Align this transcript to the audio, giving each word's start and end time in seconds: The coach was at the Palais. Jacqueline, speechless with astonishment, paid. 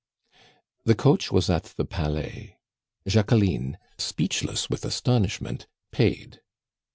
The 0.83 0.95
coach 0.95 1.31
was 1.31 1.47
at 1.47 1.65
the 1.65 1.85
Palais. 1.85 2.57
Jacqueline, 3.07 3.77
speechless 3.99 4.67
with 4.67 4.83
astonishment, 4.83 5.67
paid. 5.91 6.41